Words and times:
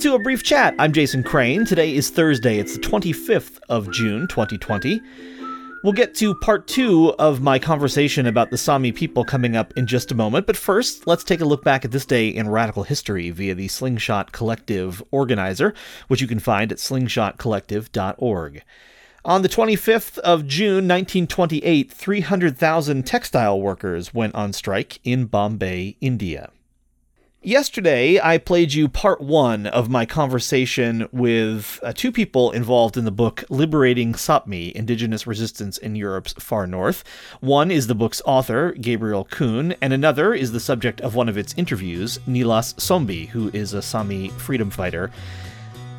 To 0.00 0.14
a 0.14 0.18
brief 0.18 0.42
chat. 0.42 0.74
I'm 0.78 0.94
Jason 0.94 1.22
Crane. 1.22 1.66
Today 1.66 1.94
is 1.94 2.08
Thursday. 2.08 2.58
It's 2.58 2.72
the 2.74 2.80
25th 2.80 3.60
of 3.68 3.92
June, 3.92 4.26
2020. 4.28 4.98
We'll 5.84 5.92
get 5.92 6.14
to 6.14 6.34
part 6.36 6.66
two 6.66 7.12
of 7.18 7.42
my 7.42 7.58
conversation 7.58 8.24
about 8.24 8.50
the 8.50 8.56
Sami 8.56 8.92
people 8.92 9.26
coming 9.26 9.56
up 9.56 9.76
in 9.76 9.86
just 9.86 10.10
a 10.10 10.14
moment, 10.14 10.46
but 10.46 10.56
first, 10.56 11.06
let's 11.06 11.22
take 11.22 11.42
a 11.42 11.44
look 11.44 11.62
back 11.64 11.84
at 11.84 11.90
this 11.90 12.06
day 12.06 12.28
in 12.28 12.48
radical 12.48 12.82
history 12.82 13.28
via 13.28 13.54
the 13.54 13.68
Slingshot 13.68 14.32
Collective 14.32 15.02
organizer, 15.10 15.74
which 16.08 16.22
you 16.22 16.26
can 16.26 16.40
find 16.40 16.72
at 16.72 16.78
slingshotcollective.org. 16.78 18.62
On 19.26 19.42
the 19.42 19.50
25th 19.50 20.16
of 20.20 20.46
June 20.46 20.88
1928, 20.88 21.92
300,000 21.92 23.06
textile 23.06 23.60
workers 23.60 24.14
went 24.14 24.34
on 24.34 24.54
strike 24.54 24.98
in 25.04 25.26
Bombay, 25.26 25.98
India. 26.00 26.50
Yesterday, 27.42 28.20
I 28.20 28.36
played 28.36 28.74
you 28.74 28.86
part 28.86 29.22
one 29.22 29.66
of 29.66 29.88
my 29.88 30.04
conversation 30.04 31.08
with 31.10 31.80
uh, 31.82 31.94
two 31.94 32.12
people 32.12 32.50
involved 32.50 32.98
in 32.98 33.06
the 33.06 33.10
book 33.10 33.44
Liberating 33.48 34.12
Sapmi 34.12 34.72
Indigenous 34.72 35.26
Resistance 35.26 35.78
in 35.78 35.96
Europe's 35.96 36.34
Far 36.34 36.66
North. 36.66 37.02
One 37.40 37.70
is 37.70 37.86
the 37.86 37.94
book's 37.94 38.20
author, 38.26 38.72
Gabriel 38.72 39.24
Kuhn, 39.24 39.74
and 39.80 39.94
another 39.94 40.34
is 40.34 40.52
the 40.52 40.60
subject 40.60 41.00
of 41.00 41.14
one 41.14 41.30
of 41.30 41.38
its 41.38 41.54
interviews, 41.56 42.20
Niillas 42.26 42.74
Somby, 42.74 43.28
who 43.28 43.48
is 43.54 43.72
a 43.72 43.80
Sami 43.80 44.28
freedom 44.28 44.68
fighter. 44.68 45.10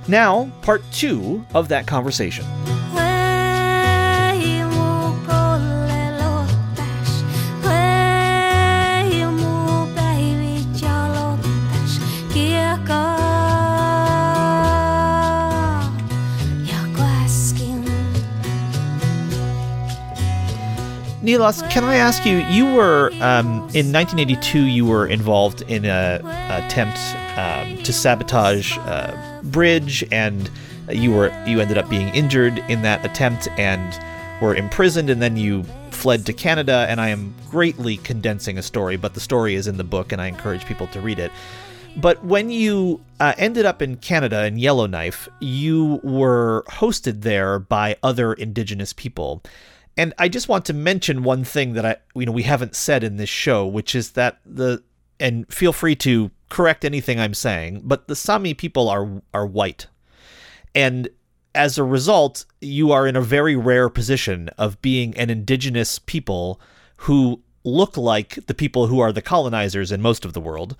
Now, 0.07 0.51
part 0.61 0.83
two 0.91 1.43
of 1.55 1.69
that 1.69 1.87
conversation. 1.87 2.45
Niillas, 21.31 21.61
can 21.69 21.85
I 21.85 21.95
ask 21.95 22.25
you? 22.25 22.39
You 22.39 22.73
were 22.73 23.09
um, 23.21 23.47
in 23.73 23.93
1982. 23.93 24.63
You 24.63 24.85
were 24.85 25.07
involved 25.07 25.61
in 25.61 25.85
a, 25.85 26.19
attempt 26.65 26.99
um, 27.39 27.81
to 27.83 27.93
sabotage 27.93 28.75
a 28.79 29.39
bridge, 29.41 30.03
and 30.11 30.51
you 30.91 31.13
were 31.13 31.31
you 31.47 31.61
ended 31.61 31.77
up 31.77 31.89
being 31.89 32.09
injured 32.09 32.57
in 32.67 32.81
that 32.81 33.05
attempt 33.05 33.47
and 33.57 33.97
were 34.41 34.53
imprisoned, 34.53 35.09
and 35.09 35.21
then 35.21 35.37
you 35.37 35.63
fled 35.91 36.25
to 36.25 36.33
Canada. 36.33 36.85
And 36.89 36.99
I 36.99 37.07
am 37.07 37.33
greatly 37.49 37.95
condensing 37.95 38.57
a 38.57 38.61
story, 38.61 38.97
but 38.97 39.13
the 39.13 39.21
story 39.21 39.55
is 39.55 39.67
in 39.67 39.77
the 39.77 39.85
book, 39.85 40.11
and 40.11 40.21
I 40.21 40.27
encourage 40.27 40.65
people 40.65 40.87
to 40.87 40.99
read 40.99 41.17
it. 41.17 41.31
But 41.95 42.21
when 42.25 42.49
you 42.49 42.99
uh, 43.21 43.35
ended 43.37 43.65
up 43.65 43.81
in 43.81 43.95
Canada 43.95 44.45
in 44.45 44.57
Yellowknife, 44.57 45.29
you 45.39 46.01
were 46.03 46.65
hosted 46.67 47.21
there 47.21 47.57
by 47.57 47.95
other 48.03 48.33
Indigenous 48.33 48.91
people. 48.91 49.41
And 49.97 50.13
I 50.17 50.29
just 50.29 50.47
want 50.47 50.65
to 50.65 50.73
mention 50.73 51.23
one 51.23 51.43
thing 51.43 51.73
that 51.73 51.85
I 51.85 51.97
you 52.15 52.25
know 52.25 52.31
we 52.31 52.43
haven't 52.43 52.75
said 52.75 53.03
in 53.03 53.17
this 53.17 53.29
show, 53.29 53.65
which 53.65 53.95
is 53.95 54.11
that 54.11 54.39
the 54.45 54.83
and 55.19 55.51
feel 55.53 55.73
free 55.73 55.95
to 55.97 56.31
correct 56.49 56.83
anything 56.83 57.19
I'm 57.19 57.33
saying, 57.33 57.81
but 57.83 58.07
the 58.07 58.15
Sami 58.15 58.53
people 58.53 58.89
are 58.89 59.21
are 59.33 59.45
white. 59.45 59.87
And 60.73 61.09
as 61.53 61.77
a 61.77 61.83
result, 61.83 62.45
you 62.61 62.91
are 62.91 63.05
in 63.05 63.15
a 63.15 63.21
very 63.21 63.55
rare 63.55 63.89
position 63.89 64.49
of 64.57 64.81
being 64.81 65.15
an 65.17 65.29
indigenous 65.29 65.99
people 65.99 66.61
who 66.97 67.41
look 67.63 67.97
like 67.97 68.45
the 68.47 68.53
people 68.53 68.87
who 68.87 68.99
are 68.99 69.11
the 69.11 69.21
colonizers 69.21 69.91
in 69.91 70.01
most 70.01 70.25
of 70.25 70.33
the 70.33 70.41
world. 70.41 70.75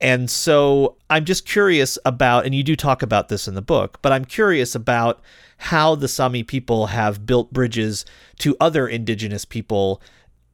And 0.00 0.30
so 0.30 0.96
I'm 1.10 1.24
just 1.24 1.46
curious 1.46 1.98
about, 2.04 2.44
and 2.44 2.54
you 2.54 2.62
do 2.62 2.76
talk 2.76 3.02
about 3.02 3.28
this 3.28 3.48
in 3.48 3.54
the 3.54 3.62
book, 3.62 3.98
but 4.02 4.12
I'm 4.12 4.24
curious 4.24 4.74
about 4.74 5.20
how 5.58 5.94
the 5.94 6.08
Sami 6.08 6.42
people 6.42 6.86
have 6.86 7.26
built 7.26 7.52
bridges 7.52 8.04
to 8.38 8.56
other 8.60 8.86
indigenous 8.86 9.44
people 9.44 10.00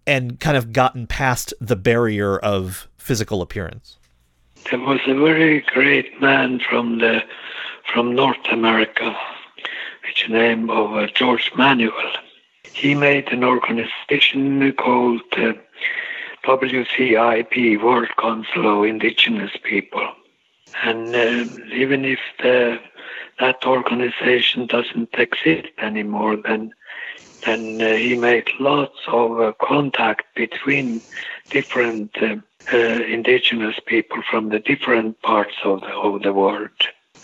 and 0.07 0.41
kind 0.41 0.57
of 0.57 0.73
gotten 0.73 1.07
past 1.07 1.53
the 1.61 1.77
barrier 1.77 2.39
of 2.39 2.89
physical 2.97 3.43
appearance. 3.43 3.99
There 4.71 4.81
was 4.81 5.01
a 5.07 5.15
very 5.15 5.61
great 5.61 6.21
man 6.21 6.61
from 6.61 6.99
the 6.99 7.23
from 7.93 8.15
North 8.15 8.47
America, 8.51 9.15
which 10.07 10.29
name 10.31 10.71
of 10.71 10.97
uh, 10.97 11.07
George 11.09 11.53
Manuel. 11.55 12.13
He 12.75 12.95
made 12.95 13.29
an 13.29 13.45
organization 13.45 14.73
called 14.73 15.23
uh, 15.37 15.53
WCIP, 16.45 17.81
World 17.81 18.09
Council 18.19 18.79
of 18.79 18.85
Indigenous 18.85 19.53
People. 19.62 20.07
And 20.83 21.15
uh, 21.15 21.47
even 21.73 22.05
if 22.05 22.19
the, 22.43 22.81
that 23.39 23.65
organization 23.65 24.67
doesn't 24.67 25.15
exist 25.15 25.69
anymore, 25.79 26.37
then 26.37 26.73
then 27.47 27.81
uh, 27.81 27.95
he 27.95 28.17
made 28.17 28.49
lots 28.59 28.99
of 29.07 29.41
uh, 29.41 29.53
contact 29.61 30.25
between 30.34 31.03
different 31.51 32.11
uh, 32.23 32.37
uh, 32.73 32.77
indigenous 32.77 33.79
people 33.87 34.23
from 34.31 34.49
the 34.49 34.59
different 34.59 35.21
parts 35.23 35.55
of 35.63 35.83
the, 35.83 35.89
of 35.89 36.23
the 36.23 36.33
world. 36.33 36.71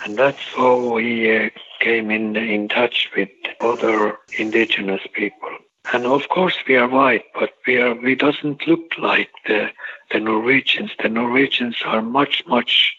And 0.05 0.19
that's 0.19 0.43
how 0.55 0.99
he 0.99 1.35
uh, 1.35 1.49
came 1.81 2.11
in, 2.11 2.37
in 2.37 2.69
touch 2.69 3.09
with 3.17 3.29
other 3.61 4.17
indigenous 4.39 5.03
people. 5.13 5.51
And 5.93 6.07
of 6.07 6.29
course 6.29 6.57
we 6.69 6.77
are 6.77 6.89
white, 6.89 7.25
but 7.35 7.51
we 7.67 7.79
are 7.79 7.95
we 7.95 8.15
doesn't 8.15 8.67
look 8.67 8.93
like 8.99 9.31
the 9.47 9.71
the 10.13 10.21
Norwegians. 10.21 10.91
The 11.03 11.09
Norwegians 11.09 11.77
are 11.85 12.03
much 12.03 12.45
much 12.47 12.95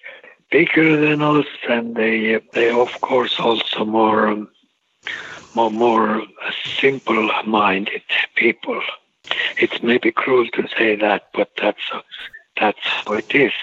bigger 0.49 0.97
than 0.97 1.21
us, 1.21 1.45
and 1.69 1.95
they 1.95 2.41
they 2.53 2.71
of 2.71 2.99
course 3.01 3.39
also 3.39 3.85
more 3.85 4.27
um, 4.27 4.49
more 5.53 5.71
more 5.71 6.23
simple-minded 6.79 8.03
people. 8.35 8.81
It's 9.57 9.81
maybe 9.83 10.11
cruel 10.11 10.47
to 10.47 10.67
say 10.77 10.95
that, 10.95 11.27
but 11.33 11.51
that's 11.61 11.85
that's 12.59 12.79
how 12.83 13.13
it 13.13 13.33
is. 13.33 13.53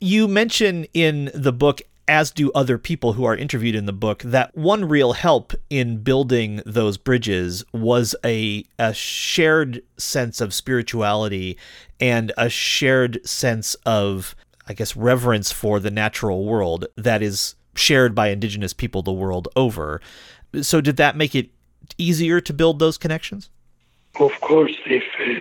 You 0.00 0.28
mention 0.28 0.86
in 0.92 1.30
the 1.32 1.52
book 1.52 1.80
as 2.08 2.30
do 2.30 2.50
other 2.52 2.78
people 2.78 3.12
who 3.12 3.24
are 3.24 3.36
interviewed 3.36 3.74
in 3.74 3.86
the 3.86 3.92
book, 3.92 4.22
that 4.22 4.56
one 4.56 4.86
real 4.86 5.12
help 5.12 5.52
in 5.68 5.98
building 5.98 6.62
those 6.64 6.96
bridges 6.96 7.64
was 7.72 8.16
a, 8.24 8.64
a 8.78 8.94
shared 8.94 9.82
sense 9.98 10.40
of 10.40 10.54
spirituality 10.54 11.58
and 12.00 12.32
a 12.38 12.48
shared 12.48 13.24
sense 13.28 13.74
of, 13.84 14.34
I 14.66 14.72
guess, 14.72 14.96
reverence 14.96 15.52
for 15.52 15.78
the 15.78 15.90
natural 15.90 16.44
world 16.46 16.86
that 16.96 17.22
is 17.22 17.54
shared 17.74 18.14
by 18.14 18.28
indigenous 18.28 18.72
people 18.72 19.02
the 19.02 19.12
world 19.12 19.48
over. 19.54 20.00
So, 20.62 20.80
did 20.80 20.96
that 20.96 21.16
make 21.16 21.34
it 21.34 21.50
easier 21.98 22.40
to 22.40 22.52
build 22.52 22.78
those 22.78 22.96
connections? 22.96 23.50
Of 24.18 24.40
course, 24.40 24.76
if 24.86 25.04
uh, 25.20 25.40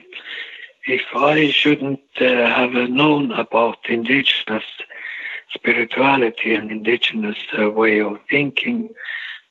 if 0.88 1.02
I 1.16 1.50
shouldn't 1.52 2.00
uh, 2.20 2.26
have 2.26 2.72
known 2.90 3.32
about 3.32 3.78
indigenous 3.90 4.64
spirituality 5.54 6.54
and 6.54 6.72
indigenous 6.72 7.38
uh, 7.58 7.70
way 7.70 8.00
of 8.00 8.20
thinking, 8.30 8.90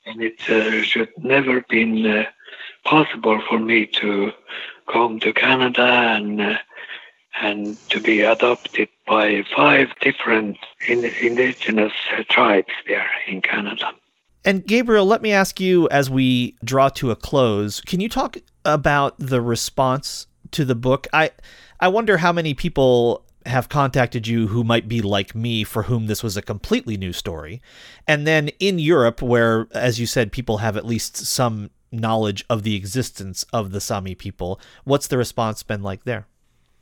and 0.05 0.21
it 0.21 0.49
uh, 0.49 0.81
should 0.83 1.09
never 1.17 1.61
been 1.69 2.05
uh, 2.05 2.25
possible 2.83 3.41
for 3.47 3.59
me 3.59 3.85
to 3.85 4.31
come 4.91 5.19
to 5.19 5.33
Canada 5.33 5.83
and 5.83 6.41
uh, 6.41 6.57
and 7.39 7.77
to 7.89 7.99
be 7.99 8.21
adopted 8.21 8.89
by 9.05 9.43
five 9.55 9.89
different 10.01 10.57
in, 10.87 11.05
indigenous 11.21 11.93
uh, 12.17 12.23
tribes 12.29 12.73
there 12.87 13.09
in 13.27 13.41
Canada. 13.41 13.91
And 14.43 14.65
Gabriel, 14.65 15.05
let 15.05 15.21
me 15.21 15.31
ask 15.31 15.59
you 15.59 15.87
as 15.89 16.09
we 16.09 16.55
draw 16.63 16.89
to 16.89 17.11
a 17.11 17.15
close, 17.15 17.81
can 17.81 17.99
you 17.99 18.09
talk 18.09 18.37
about 18.63 19.15
the 19.19 19.41
response 19.41 20.25
to 20.51 20.65
the 20.65 20.75
book? 20.75 21.07
I 21.13 21.31
I 21.79 21.89
wonder 21.89 22.17
how 22.17 22.31
many 22.31 22.53
people 22.53 23.26
have 23.47 23.69
contacted 23.69 24.27
you 24.27 24.47
who 24.47 24.63
might 24.63 24.87
be 24.87 25.01
like 25.01 25.33
me 25.33 25.63
for 25.63 25.83
whom 25.83 26.07
this 26.07 26.21
was 26.21 26.37
a 26.37 26.41
completely 26.41 26.97
new 26.97 27.13
story. 27.13 27.61
And 28.07 28.27
then 28.27 28.49
in 28.59 28.79
Europe, 28.79 29.21
where, 29.21 29.67
as 29.71 29.99
you 29.99 30.05
said, 30.05 30.31
people 30.31 30.57
have 30.57 30.77
at 30.77 30.85
least 30.85 31.17
some 31.17 31.69
knowledge 31.91 32.43
of 32.49 32.63
the 32.63 32.75
existence 32.75 33.45
of 33.53 33.71
the 33.71 33.81
Sami 33.81 34.15
people, 34.15 34.59
what's 34.83 35.07
the 35.07 35.17
response 35.17 35.63
been 35.63 35.81
like 35.81 36.03
there? 36.03 36.27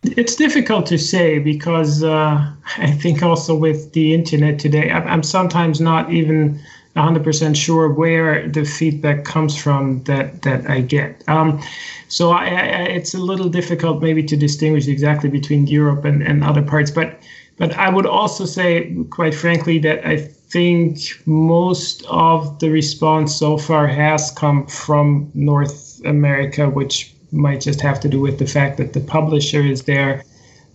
It's 0.04 0.36
difficult 0.36 0.86
to 0.88 0.98
say 0.98 1.40
because 1.40 2.04
uh, 2.04 2.52
I 2.78 2.92
think 2.92 3.24
also 3.24 3.56
with 3.56 3.94
the 3.94 4.14
internet 4.14 4.60
today, 4.60 4.92
I'm 4.92 5.24
sometimes 5.24 5.82
not 5.82 6.12
even 6.12 6.60
100% 6.96 7.56
sure 7.56 7.90
where 7.90 8.48
the 8.48 8.64
feedback 8.64 9.26
comes 9.26 9.56
from 9.56 10.02
that 10.04 10.42
that 10.44 10.70
I 10.70 10.82
get. 10.82 11.24
Um, 11.28 11.62
so 12.08 12.32
I, 12.32 12.46
I, 12.46 12.84
it's 12.98 13.14
a 13.14 13.20
little 13.20 13.50
difficult 13.50 14.02
maybe 14.02 14.24
to 14.24 14.38
distinguish 14.38 14.88
exactly 14.88 15.30
between 15.30 15.68
Europe 15.68 16.06
and, 16.06 16.24
and 16.24 16.44
other 16.44 16.62
parts. 16.62 16.92
But 16.92 17.20
but 17.58 17.74
I 17.74 17.90
would 17.90 18.06
also 18.06 18.46
say, 18.46 18.96
quite 19.10 19.34
frankly, 19.34 19.80
that 19.80 20.06
I 20.06 20.18
think 20.18 21.00
most 21.26 22.06
of 22.10 22.60
the 22.60 22.70
response 22.70 23.36
so 23.36 23.58
far 23.58 23.88
has 23.88 24.32
come 24.32 24.68
from 24.68 25.32
North 25.34 26.02
America, 26.06 26.70
which 26.70 27.14
might 27.32 27.62
just 27.62 27.82
have 27.82 28.00
to 28.02 28.10
do 28.10 28.22
with 28.22 28.40
the 28.40 28.48
fact 28.48 28.78
that 28.78 28.94
the 28.94 29.00
publisher 29.02 29.62
is 29.62 29.84
there. 29.84 30.24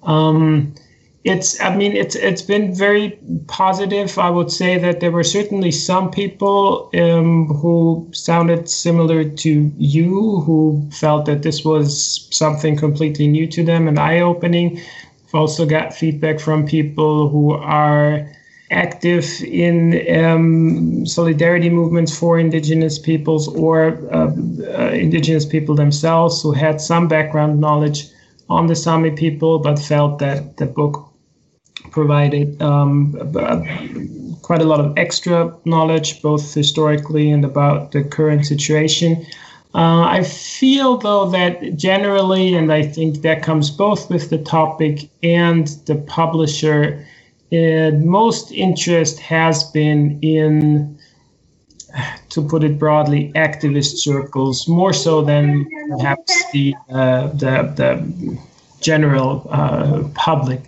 Um, 0.03 0.75
it's 1.25 1.61
i 1.61 1.75
mean 1.77 1.93
it's 1.93 2.15
it's 2.15 2.43
been 2.43 2.75
very 2.75 3.19
positive. 3.47 4.19
I 4.19 4.31
would 4.31 4.51
say 4.51 4.79
that 4.79 5.01
there 5.01 5.11
were 5.11 5.25
certainly 5.25 5.73
some 5.73 6.11
people 6.11 6.89
um, 6.95 7.49
who 7.49 8.09
sounded 8.13 8.69
similar 8.69 9.25
to 9.25 9.73
you 9.77 10.41
who 10.41 10.89
felt 10.93 11.27
that 11.27 11.43
this 11.43 11.65
was 11.65 12.29
something 12.31 12.77
completely 12.77 13.27
new 13.27 13.47
to 13.49 13.65
them 13.65 13.89
and 13.89 13.99
eye-opening. 13.99 14.79
I've 14.79 15.35
also 15.35 15.67
got 15.67 15.93
feedback 15.93 16.41
from 16.41 16.67
people 16.67 17.29
who 17.29 17.53
are 17.53 18.27
active 18.71 19.27
in 19.43 19.77
um, 20.17 21.05
solidarity 21.05 21.69
movements 21.69 22.17
for 22.17 22.39
indigenous 22.39 22.99
peoples 22.99 23.49
or 23.49 23.99
uh, 24.15 24.31
uh, 24.79 24.91
indigenous 24.93 25.45
people 25.45 25.75
themselves 25.75 26.41
who 26.41 26.53
had 26.53 26.81
some 26.81 27.09
background 27.09 27.61
knowledge 27.61 28.09
on 28.49 28.69
the 28.69 28.77
Sami 28.77 29.11
people 29.11 29.59
but 29.59 29.79
felt 29.79 30.21
that 30.21 30.57
the 30.57 30.67
book 30.67 31.10
provided 31.91 32.61
um, 32.63 33.13
quite 34.43 34.63
a 34.63 34.65
lot 34.65 34.81
of 34.81 34.97
extra 34.97 35.55
knowledge, 35.65 36.23
both 36.23 36.55
historically 36.55 37.31
and 37.31 37.45
about 37.45 37.93
the 37.93 38.03
current 38.03 38.47
situation. 38.47 39.27
Uh, 39.73 40.03
I 40.03 40.25
feel, 40.25 40.97
though, 40.97 41.31
that 41.31 41.77
generally, 41.77 42.55
and 42.55 42.73
I 42.73 42.83
think 42.83 43.23
that 43.23 43.43
comes 43.43 43.71
both 43.71 44.11
with 44.11 44.29
the 44.31 44.39
topic 44.39 45.09
and 45.23 45.69
the 45.87 45.95
publisher, 45.95 47.07
uh, 47.53 47.91
most 47.93 48.51
interest 48.51 49.21
has 49.21 49.65
been 49.71 50.19
in, 50.23 50.99
to 52.31 52.43
put 52.43 52.65
it 52.65 52.79
broadly, 52.79 53.31
activist 53.37 53.99
circles, 53.99 54.67
more 54.67 54.93
so 54.93 55.23
than 55.23 55.67
perhaps 55.91 56.51
the 56.53 56.75
uh, 56.91 57.29
the, 57.29 57.73
the 57.77 58.39
general 58.81 59.47
uh, 59.51 60.03
public. 60.15 60.63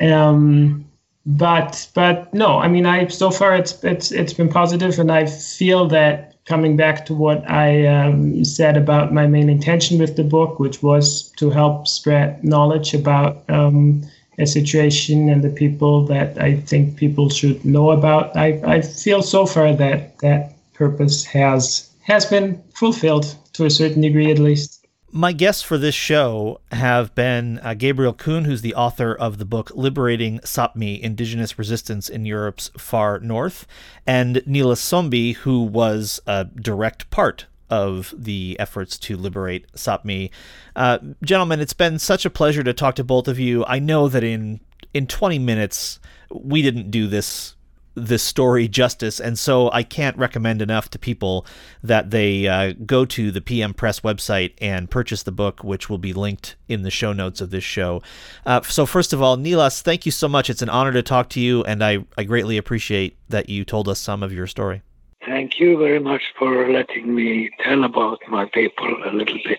Um, 0.00 0.86
but 1.26 1.88
but 1.94 2.32
no, 2.32 2.58
I 2.58 2.68
mean, 2.68 2.86
I 2.86 3.08
so 3.08 3.30
far 3.30 3.54
it's 3.54 3.82
it's 3.84 4.10
it's 4.10 4.32
been 4.32 4.48
positive, 4.48 4.98
and 4.98 5.12
I 5.12 5.26
feel 5.26 5.86
that 5.88 6.30
coming 6.46 6.76
back 6.76 7.04
to 7.06 7.14
what 7.14 7.48
I 7.48 7.86
um, 7.86 8.44
said 8.44 8.76
about 8.76 9.12
my 9.12 9.26
main 9.26 9.48
intention 9.48 9.98
with 9.98 10.16
the 10.16 10.24
book, 10.24 10.58
which 10.58 10.82
was 10.82 11.30
to 11.36 11.50
help 11.50 11.86
spread 11.86 12.42
knowledge 12.42 12.94
about 12.94 13.44
um, 13.48 14.02
a 14.38 14.46
situation 14.46 15.28
and 15.28 15.44
the 15.44 15.50
people 15.50 16.06
that 16.06 16.40
I 16.40 16.56
think 16.56 16.96
people 16.96 17.28
should 17.28 17.64
know 17.64 17.90
about. 17.90 18.36
I, 18.36 18.60
I 18.64 18.80
feel 18.80 19.22
so 19.22 19.46
far 19.46 19.74
that 19.74 20.18
that 20.20 20.54
purpose 20.72 21.24
has 21.26 21.90
has 22.02 22.24
been 22.24 22.60
fulfilled 22.74 23.36
to 23.52 23.66
a 23.66 23.70
certain 23.70 24.00
degree, 24.00 24.30
at 24.30 24.38
least. 24.38 24.79
My 25.12 25.32
guests 25.32 25.62
for 25.64 25.76
this 25.76 25.94
show 25.96 26.60
have 26.70 27.16
been 27.16 27.58
uh, 27.64 27.74
Gabriel 27.74 28.12
Kuhn, 28.12 28.44
who's 28.44 28.62
the 28.62 28.76
author 28.76 29.12
of 29.12 29.38
the 29.38 29.44
book 29.44 29.72
Liberating 29.74 30.38
Sapmi 30.40 31.00
Indigenous 31.00 31.58
Resistance 31.58 32.08
in 32.08 32.24
Europe's 32.24 32.70
Far 32.78 33.18
North, 33.18 33.66
and 34.06 34.40
Niillas 34.46 34.80
Somby, 34.80 35.34
who 35.34 35.64
was 35.64 36.20
a 36.28 36.44
direct 36.44 37.10
part 37.10 37.46
of 37.68 38.14
the 38.16 38.56
efforts 38.60 38.96
to 38.98 39.16
liberate 39.16 39.66
Sapmi. 39.72 40.30
Uh, 40.76 40.98
gentlemen, 41.24 41.58
it's 41.58 41.72
been 41.72 41.98
such 41.98 42.24
a 42.24 42.30
pleasure 42.30 42.62
to 42.62 42.72
talk 42.72 42.94
to 42.94 43.02
both 43.02 43.26
of 43.26 43.40
you. 43.40 43.64
I 43.66 43.80
know 43.80 44.08
that 44.08 44.22
in 44.22 44.60
in 44.94 45.08
20 45.08 45.40
minutes 45.40 45.98
we 46.30 46.62
didn't 46.62 46.90
do 46.90 47.08
this 47.08 47.56
this 47.94 48.22
story 48.22 48.68
justice. 48.68 49.20
And 49.20 49.38
so 49.38 49.70
I 49.72 49.82
can't 49.82 50.16
recommend 50.16 50.62
enough 50.62 50.90
to 50.90 50.98
people 50.98 51.46
that 51.82 52.10
they 52.10 52.46
uh, 52.46 52.74
go 52.86 53.04
to 53.04 53.30
the 53.30 53.40
PM 53.40 53.74
Press 53.74 54.00
website 54.00 54.52
and 54.60 54.90
purchase 54.90 55.22
the 55.22 55.32
book, 55.32 55.64
which 55.64 55.90
will 55.90 55.98
be 55.98 56.12
linked 56.12 56.56
in 56.68 56.82
the 56.82 56.90
show 56.90 57.12
notes 57.12 57.40
of 57.40 57.50
this 57.50 57.64
show. 57.64 58.02
Uh, 58.46 58.60
so, 58.62 58.86
first 58.86 59.12
of 59.12 59.20
all, 59.20 59.36
Niillas, 59.36 59.82
thank 59.82 60.06
you 60.06 60.12
so 60.12 60.28
much. 60.28 60.50
It's 60.50 60.62
an 60.62 60.68
honor 60.68 60.92
to 60.92 61.02
talk 61.02 61.28
to 61.30 61.40
you, 61.40 61.64
and 61.64 61.82
I, 61.84 62.04
I 62.16 62.24
greatly 62.24 62.56
appreciate 62.56 63.16
that 63.28 63.48
you 63.48 63.64
told 63.64 63.88
us 63.88 63.98
some 63.98 64.22
of 64.22 64.32
your 64.32 64.46
story. 64.46 64.82
Thank 65.26 65.60
you 65.60 65.76
very 65.76 66.00
much 66.00 66.22
for 66.38 66.70
letting 66.72 67.14
me 67.14 67.50
tell 67.62 67.84
about 67.84 68.20
my 68.28 68.46
people 68.46 68.88
a 69.04 69.12
little 69.12 69.38
bit. 69.44 69.58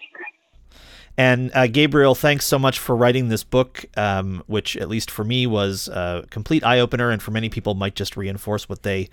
And 1.22 1.52
uh, 1.54 1.68
Gabriel, 1.68 2.16
thanks 2.16 2.48
so 2.48 2.58
much 2.58 2.80
for 2.80 2.96
writing 2.96 3.30
this 3.30 3.44
book, 3.44 3.86
um, 3.96 4.44
which 4.48 4.76
at 4.76 4.90
least 4.90 5.12
for 5.12 5.24
me 5.24 5.46
was 5.46 5.88
a 5.88 6.26
complete 6.32 6.64
eye 6.64 6.80
opener, 6.80 7.12
and 7.12 7.22
for 7.22 7.30
many 7.30 7.48
people 7.48 7.76
might 7.76 7.94
just 7.94 8.18
reinforce 8.18 8.68
what 8.68 8.82
they 8.82 9.08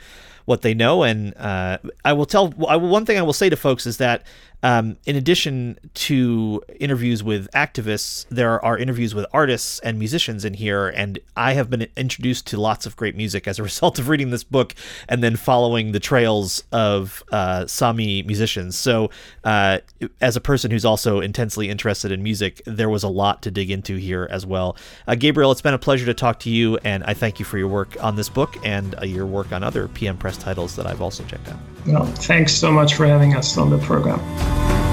what 0.47 0.63
they 0.63 0.73
know. 0.73 1.03
And 1.03 1.37
uh, 1.37 1.77
I 2.07 2.15
will 2.15 2.25
tell 2.25 2.49
one 2.49 3.05
thing 3.05 3.19
I 3.19 3.23
will 3.23 3.35
say 3.35 3.51
to 3.51 3.57
folks 3.57 3.87
is 3.87 3.99
that 3.99 4.23
um, 4.63 4.97
in 5.07 5.15
addition 5.17 5.79
to 5.95 6.63
interviews 6.81 7.23
with 7.23 7.49
activists, 7.53 8.27
there 8.29 8.63
are 8.65 8.77
interviews 8.77 9.15
with 9.15 9.25
artists 9.33 9.79
and 9.81 9.99
musicians 9.99 10.45
in 10.45 10.55
here, 10.55 10.89
and 10.89 11.19
I 11.37 11.53
have 11.53 11.71
been 11.71 11.87
introduced 11.97 12.47
to 12.49 12.61
lots 12.61 12.85
of 12.85 12.97
great 12.97 13.15
music 13.15 13.47
as 13.47 13.59
a 13.59 13.63
result 13.69 13.99
of 13.99 14.09
reading 14.09 14.31
this 14.31 14.45
book 14.45 14.75
and 15.09 15.23
then 15.23 15.37
following 15.37 15.93
the 15.93 16.01
trails 16.01 16.65
of 16.73 17.23
uh, 17.31 17.67
Sami 17.67 18.23
musicians. 18.23 18.77
So, 18.77 19.11
uh, 19.45 19.79
as 20.21 20.37
a 20.37 20.41
person 20.41 20.71
who's 20.71 20.85
also 20.85 21.21
intensely 21.21 21.69
interested 21.69 22.11
in 22.11 22.23
music, 22.23 22.61
there 22.67 22.89
was 22.89 23.05
a 23.05 23.09
lot 23.09 23.43
to 23.43 23.51
dig 23.51 23.71
into 23.71 23.97
here 23.97 24.27
as 24.31 24.45
well. 24.45 24.77
Uh, 25.07 25.15
Gabriel, 25.15 25.53
it's 25.53 25.63
been 25.63 25.75
a 25.75 25.79
pleasure 25.79 26.07
to 26.07 26.15
talk 26.15 26.41
to 26.41 26.51
you, 26.51 26.79
and 26.79 27.05
I 27.05 27.15
thank 27.15 27.39
you 27.39 27.45
for 27.45 27.59
your 27.59 27.69
work 27.69 28.03
on 28.03 28.17
this 28.17 28.29
book 28.29 28.57
and 28.65 28.97
uh, 28.99 29.05
your 29.05 29.27
work 29.27 29.53
on 29.53 29.63
other 29.63 29.87
PM 29.89 30.17
Press 30.17 30.37
titles 30.37 30.75
that 30.77 30.87
I've 30.87 31.01
also 31.01 31.23
checked 31.25 31.49
out. 31.49 31.59
Well, 31.87 32.07
thanks 32.07 32.53
so 32.53 32.71
much 32.71 32.95
for 32.95 33.07
having 33.07 33.35
us 33.35 33.57
on 33.57 33.71
the 33.71 33.79
program. 33.79 34.19
Bye. 34.49 34.88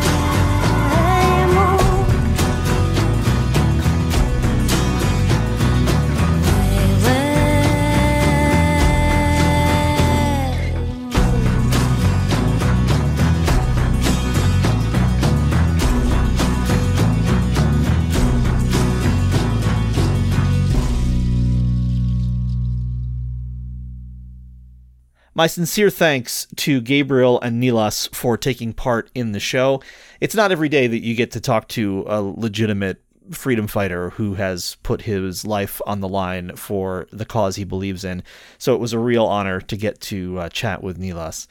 My 25.38 25.48
sincere 25.48 25.90
thanks 25.90 26.48
to 26.56 26.80
Gabriel 26.80 27.42
and 27.42 27.60
Niillas 27.60 28.08
for 28.14 28.38
taking 28.38 28.72
part 28.72 29.12
in 29.14 29.34
the 29.34 29.40
show. 29.42 29.82
It's 30.22 30.34
not 30.34 30.54
every 30.54 30.70
day 30.70 30.88
that 30.88 31.04
you 31.04 31.14
get 31.14 31.32
to 31.32 31.42
talk 31.42 31.68
to 31.70 32.06
a 32.08 32.22
legitimate 32.22 33.02
freedom 33.32 33.68
fighter 33.68 34.12
who 34.12 34.36
has 34.36 34.78
put 34.82 35.02
his 35.02 35.46
life 35.46 35.82
on 35.86 36.00
the 36.00 36.08
line 36.08 36.56
for 36.56 37.08
the 37.12 37.26
cause 37.26 37.58
he 37.58 37.66
believes 37.66 38.06
in. 38.06 38.24
So 38.58 38.76
it 38.76 38.80
was 38.80 38.94
a 38.94 39.00
real 39.00 39.26
honor 39.26 39.60
to 39.60 39.76
get 39.76 40.00
to 40.02 40.40
uh, 40.40 40.48
chat 40.48 40.82
with 40.82 40.98
Niillas. 40.98 41.50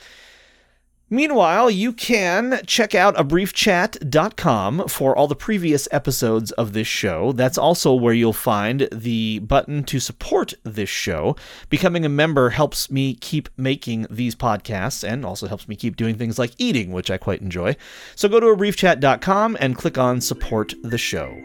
Meanwhile, 1.11 1.71
you 1.71 1.93
can 1.93 2.61
check 2.67 2.95
out 2.95 3.15
abriefchat.com 3.17 4.89
for 4.89 5.15
all 5.15 5.29
the 5.29 5.37
previous 5.37 5.87
episodes 5.93 6.51
of 6.53 6.73
this 6.73 6.87
show. 6.87 7.33
That's 7.33 7.59
also 7.59 7.95
where 7.95 8.15
you'll 8.15 8.33
find 8.33 8.89
the 8.91 9.41
button 9.41 9.85
to 9.85 10.01
support 10.01 10.55
this 10.63 10.89
show. 10.89 11.37
Becoming 11.69 12.07
a 12.07 12.09
member 12.09 12.51
helps 12.51 12.91
me 12.91 13.15
keep 13.17 13.51
making 13.59 14.07
these 14.09 14.35
podcasts 14.35 15.07
and 15.07 15.27
also 15.27 15.47
helps 15.47 15.69
me 15.69 15.77
keep 15.77 15.97
doing 15.97 16.17
things 16.17 16.39
like 16.39 16.53
eating, 16.57 16.91
which 16.91 17.11
I 17.11 17.19
quite 17.19 17.43
enjoy. 17.43 17.77
So 18.17 18.29
go 18.29 18.41
to 18.41 18.47
abriefchat.com 18.47 19.59
and 19.61 19.77
click 19.77 19.99
on 19.99 20.23
support 20.23 20.73
the 20.83 20.99
show. 20.99 21.39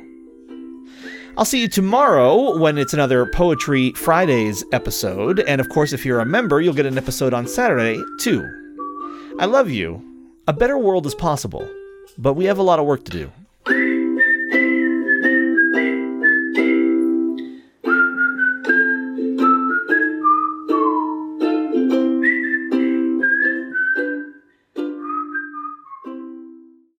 I'll 1.38 1.46
see 1.46 1.62
you 1.62 1.68
tomorrow 1.68 2.58
when 2.58 2.78
it's 2.78 2.94
another 2.94 3.26
Poetry 3.26 3.92
Fridays 3.92 4.64
episode. 4.72 5.42
And 5.42 5.60
of 5.60 5.68
course, 5.70 5.92
if 5.92 6.06
you're 6.06 6.22
a 6.22 6.26
member, 6.26 6.62
you'll 6.62 6.74
get 6.74 6.86
an 6.86 6.98
episode 6.98 7.34
on 7.34 7.46
Saturday, 7.46 8.02
too. 8.20 8.69
I 9.40 9.46
love 9.46 9.70
you. 9.70 10.04
A 10.50 10.52
better 10.52 10.78
world 10.78 11.06
is 11.06 11.16
possible, 11.16 11.66
but 12.18 12.34
we 12.34 12.44
have 12.44 12.58
a 12.58 12.62
lot 12.62 12.78
of 12.78 12.86
work 12.86 13.06
to 13.06 13.12
do. 13.12 13.32